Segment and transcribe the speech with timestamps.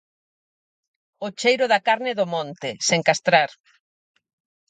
[1.25, 3.51] O cheiro da carne do monte, sen castrar.